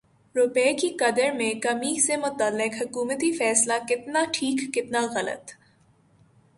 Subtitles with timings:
[0.35, 5.51] روپے کی قدر میں کمی سے متعلق حکومتی فیصلہ کتنا ٹھیک کتنا غلط